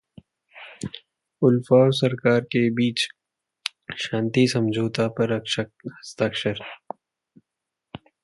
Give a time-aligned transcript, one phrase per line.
[1.41, 3.07] उल्फा और सरकार के बीच
[3.97, 6.63] शांति समझौता पर हस्ताक्षर